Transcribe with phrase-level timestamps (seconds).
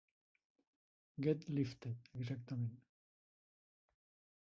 [1.27, 2.81] "Get Lifted", exactament.